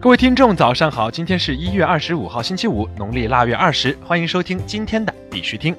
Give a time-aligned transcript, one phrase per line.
[0.00, 1.10] 各位听众，早上好！
[1.10, 3.98] 今天是一月二十五号，星期五，农历腊月二十。
[4.04, 5.74] 欢迎收听今天的必须听。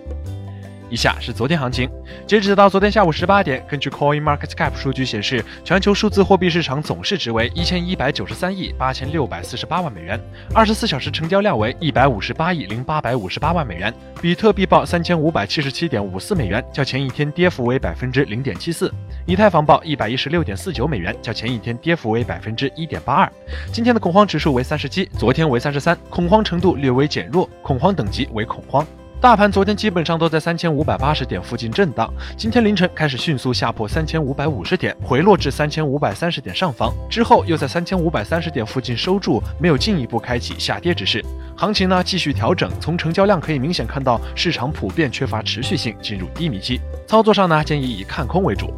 [0.89, 1.89] 以下是昨天行情，
[2.27, 10.19] 截止到昨天下午十八点，根据 Coin Market Cap 数据显示，全球数字货币市场总市值为一千一百九十三亿八千六百四十八万美元，
[10.53, 13.93] 二十四小时成交量为一百五十八亿零八百五十八万美元。
[14.21, 18.93] 比特币报三千五百七十七点五四美元，较前一天跌幅为百分之零点七四。
[19.29, 23.31] 以太坊报一百一十六点四九美元，较前一天跌幅为百分之一点八二。
[23.71, 28.83] 今天的恐慌指数为三十七，昨天为三十三，恐慌程度略微减弱，恐慌等级为恐慌。
[29.21, 41.23] 大盘昨天基本上都在三千五百八十点附近震荡，今天凌晨开始迅速下破三千五百五十点，回落至三千五百三十点上方，之后又在三千五百三十点附近收住，没有进一步开启下跌之势。
[41.55, 46.81] 行情呢继续调整，从成交量可以明显看到市场普遍缺乏持续性，进入低迷期。
[47.05, 48.73] 操作上呢建议以看空为主。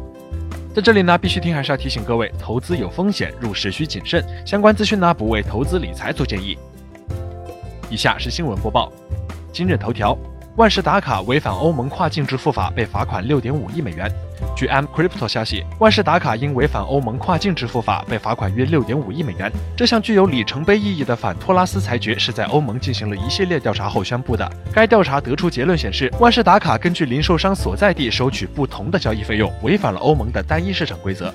[0.74, 4.24] 在这里呢必须听还是要提醒各位，投资有风险，入市需谨慎。
[4.46, 6.56] 相关资讯呢不为投资理财做建议。
[7.90, 8.90] 以下是新闻播报，
[9.52, 10.16] 今日头条。
[10.56, 14.10] 万事打卡违反欧盟跨境支付法被罚款六点五亿美元。
[14.62, 19.50] 据 M Crypto 消息，万事达卡因违反欧盟跨境支付法被罚款约六点五亿美元。
[19.76, 24.48] 这项具有里程碑意义的反托拉斯裁决是在欧盟进行了一系列调查后宣布的。
[24.72, 31.34] 该调查得出结论显示，万事达卡根据零售商所在地收取不同的交易费用，违反了欧盟的单一市场规则。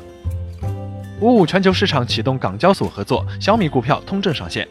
[1.20, 4.68] 五五全球市场启动港交所合作，小米股票通证上线。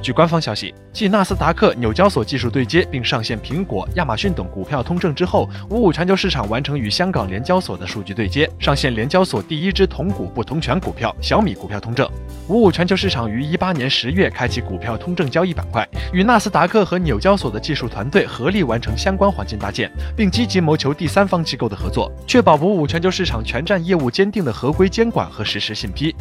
[0.00, 12.10] 据官方消息，继纳斯达克、纽交所技术对接并上线苹果、亚马逊等股票通证之后，五五全球市场完成与香港联交所的数据对接，上线联交所第一支同股不同权股票小米股票通证。
[12.50, 26.12] 五五全球市场于一八年十月开启股票通证交易板块，与纳斯达克和纽交所的技术团队合力完成相关环境搭建，并积极谋求第三方机构的合作，确保五五全球市场全站业务坚定的合规监管和实时信批。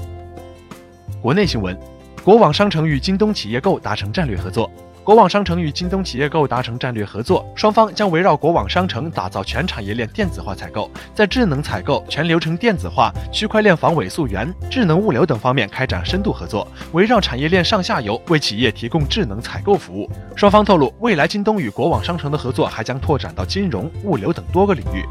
[1.19, 1.75] 国内新闻。
[2.23, 4.69] 国网商城与京东企业购达成战略合作。
[5.03, 20.07] 国网商城与京东企业购达成战略合作，双方将围绕国网商城打造全产业链电子化采购，在智能采购、全流程电子化、区块链防伪溯源、智能物流等方面开展深度合作，围绕产业链上下游为企业提供智能采购服务。
[20.35, 25.03] 双方透露，未来京东与国网商城的合作还将拓展到金融、物流等多个领域。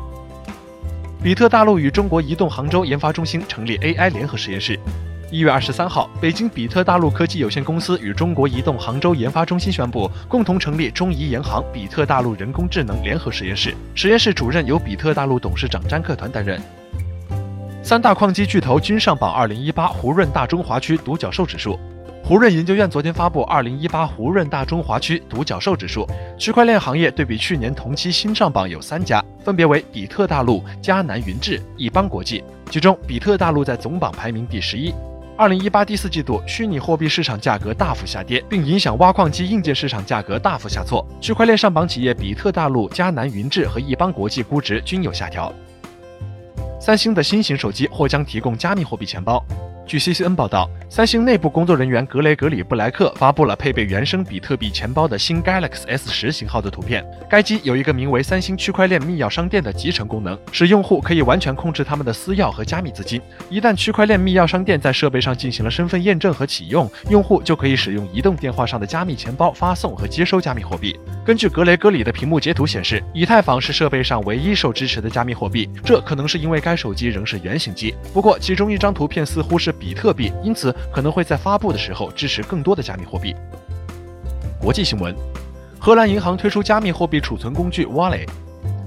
[1.20, 4.78] 比特大陆与中国移动杭州研发中心成立 AI 联合实验室。
[5.30, 13.74] 一月二十三号，北京比特大陆科技有限公司与中国移动杭州研发中心宣布，共同成立中移研行比特大陆人工智能联合实验室。
[13.94, 16.58] 实验室主任由比特大陆董事长詹克团担任。
[17.82, 21.78] 三大矿机巨头均上榜二零一八胡润大中华区独角兽指数。
[22.24, 26.08] 胡润研究院昨天发布二零一八胡润大中华区独角兽指数，
[26.38, 34.92] 区块链行业对比去年同期新上榜有三家，分别为比特大陆、迦南云智、易邦国际，其中比特大陆在总榜排名第十一。
[35.38, 41.06] 二零一八第四季度，虚拟货币市场价格大幅下跌，并影响挖矿机硬件市场价格大幅下挫。
[41.21, 45.54] 区块链上榜企业比特大陆、迦南云智和易邦国际估值均有下调。
[46.81, 49.41] 三星的新型手机或将提供加密货币钱包。
[49.88, 57.03] 据 CCN 报道，三星内部工作人员格雷格里布莱克发布了配备原生比特币钱包的新 Galaxy S 十型号的图片。
[57.26, 63.19] 该机有一个名为“三星区块链密钥商店”的集成功能，使用户可以完全控制他们的私钥和加密资金。
[63.49, 70.94] 一旦区块链密钥商店在设备上进行了身份验证和启用，用户就可以使用移动电话上的加密钱包发送和接收加密货币。
[71.25, 75.66] 根据格雷格里的屏幕截图显示，以太坊是设备上唯一受支持的加密货币。
[75.82, 77.94] 这可能是因为该手机仍是原型机。
[78.12, 79.75] 不过，其中一张图片似乎是。
[79.78, 83.34] 比特币因此可能会在发布的时候支持更多的加密货币。
[84.60, 85.14] 国际新闻：
[85.78, 88.28] 荷兰银行推出加密货币储存工具 Wallet。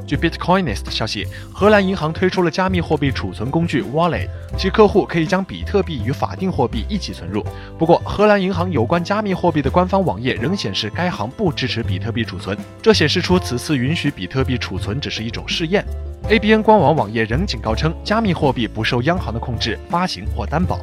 [0.06, 7.46] 据 Bitcoinist 消息，荷兰银行推出了加密货币储存工具 Wallet，其客户可以将比特币与法定货币一起存入。
[7.80, 15.86] 不过，荷兰银行有关加密货币的官方网页仍显示该行不支持比特币储存，这显示出此次允许比特币储存只是一种试验。
[16.30, 20.80] ABN 官网网页仍警告称，加密货币不受央行的控制、发行或担保。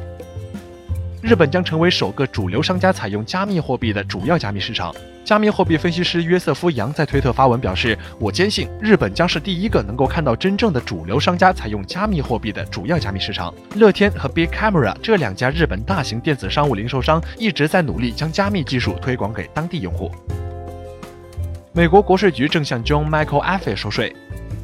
[1.21, 4.93] 日本将成为首个主流商家采用加密货币的主要加密市场。
[5.25, 20.11] 加密货币分析师约瑟夫·杨在推特发文表示：“我坚信日本将是第一个能够看到真正的主流商家采用加密货币的主要加密市场。”乐天和 Big Camera 这两家日本大型电子商务零售商一直在努力将加密技术推广给当地用户。
[21.73, 24.15] 美国国税局正向 John Michael Affe 收税。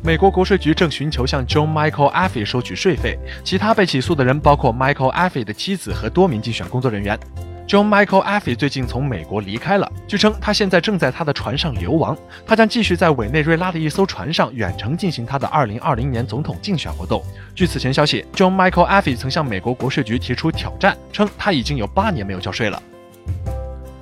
[0.04, 3.18] 美国国税局正寻求向 John Michael Affe 收取税费。
[3.44, 7.20] 其他被起诉的人包括 Michael Affe 的妻子和多名竞选工作人员。
[7.68, 12.16] John Michael Affe 最近从美国离开了，据称他现在正在他的船上流亡。
[12.46, 17.24] 他将继续在委内瑞拉的一艘船上远程进行他的2020年总统竞选活动。
[17.56, 22.80] 据此前消息，John Michael Affe 曾向美国国税局提出挑战，称他已经有八年没有交税了。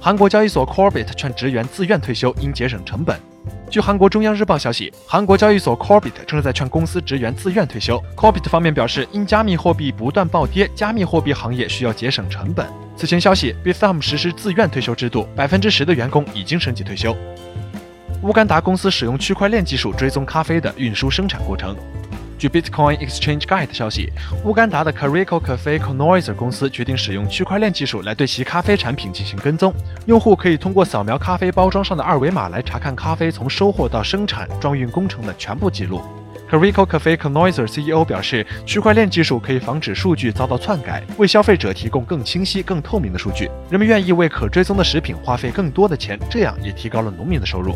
[0.02, 3.18] 韩国交易所 Corbit 劝职员自愿退休，应节省成本。
[3.70, 8.02] 据韩国中央日报消息，韩国交易所 Corbit 正在劝公司职员自愿退休。
[8.16, 12.68] Corbit 方面表示，因加密货币不断暴跌，加密货币行业需要节省成本。
[12.96, 17.16] 此前消息，Bithumb 实施自愿退休制度，百分之十的员工已经申请退休。
[18.22, 21.76] 乌干达公司使用区块链技术追踪咖啡的运输生产过程。
[22.38, 24.12] 据 Bitcoin Exchange Guide 消息，
[24.44, 29.74] 乌干达的 Carico Cafe c o n o i s e r 公司决定使用区块链技术来对其咖啡产品进行跟踪。
[30.06, 36.02] 用户可以通过扫描咖啡包装上的二维码来查看咖啡从收获到生产、装运工程的全部记录。
[36.50, 43.50] Carico Cafe c o n o i s e r CEO 表示，区块链技术可以防止数据遭到篡改，为消费者提供更清晰、更透明的数据。
[43.70, 47.76] 人们愿意为可追踪的食品花费更多的钱，这样也提高了农民的收入。